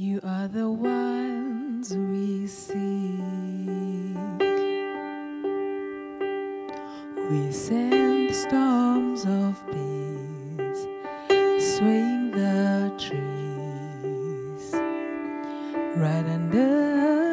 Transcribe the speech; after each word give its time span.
You 0.00 0.20
are 0.22 0.46
the 0.46 0.70
ones 0.70 1.92
we 1.92 2.46
seek. 2.46 2.78
We 7.28 7.50
send 7.50 8.32
storms 8.32 9.24
of 9.24 9.60
peace, 9.66 10.86
swaying 11.74 12.30
the 12.30 12.92
trees, 12.96 14.72
right 15.96 16.26
underneath 16.26 17.27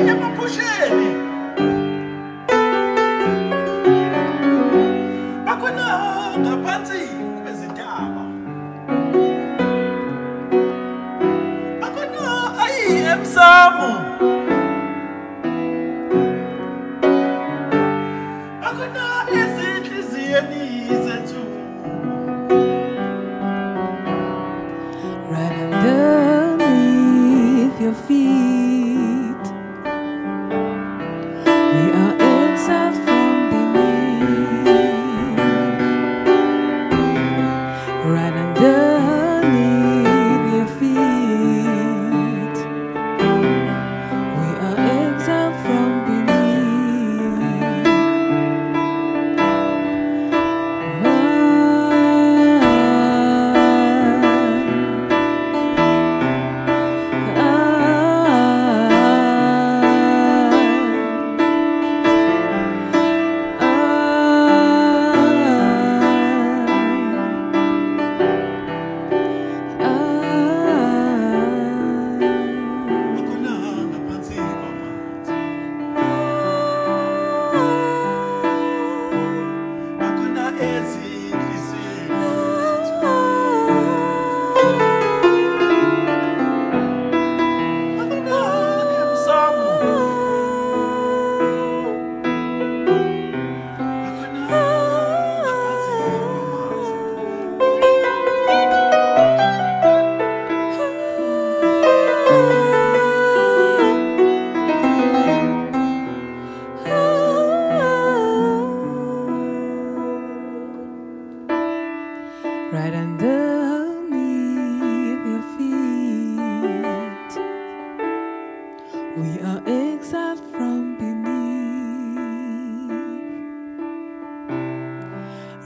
Diga 0.00 0.14
para 0.16 0.30
ele. 0.58 1.89